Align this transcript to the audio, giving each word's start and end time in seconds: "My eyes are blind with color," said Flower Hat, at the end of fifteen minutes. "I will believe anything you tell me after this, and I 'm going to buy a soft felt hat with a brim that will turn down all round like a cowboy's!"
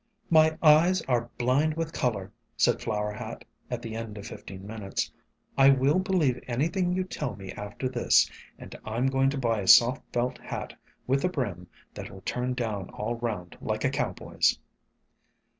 "My 0.41 0.57
eyes 0.63 1.03
are 1.03 1.29
blind 1.37 1.75
with 1.75 1.93
color," 1.93 2.31
said 2.57 2.81
Flower 2.81 3.11
Hat, 3.13 3.45
at 3.69 3.83
the 3.83 3.95
end 3.95 4.17
of 4.17 4.25
fifteen 4.25 4.65
minutes. 4.65 5.11
"I 5.59 5.69
will 5.69 5.99
believe 5.99 6.43
anything 6.47 6.91
you 6.91 7.03
tell 7.03 7.35
me 7.35 7.51
after 7.51 7.87
this, 7.87 8.27
and 8.57 8.75
I 8.83 8.97
'm 8.97 9.05
going 9.05 9.29
to 9.29 9.37
buy 9.37 9.59
a 9.61 9.67
soft 9.67 10.01
felt 10.11 10.39
hat 10.39 10.73
with 11.05 11.23
a 11.23 11.29
brim 11.29 11.67
that 11.93 12.09
will 12.09 12.21
turn 12.25 12.55
down 12.55 12.89
all 12.89 13.13
round 13.17 13.55
like 13.61 13.83
a 13.83 13.91
cowboy's!" 13.91 14.57